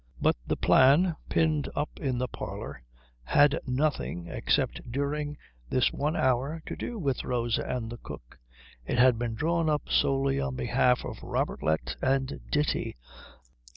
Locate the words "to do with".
6.65-7.23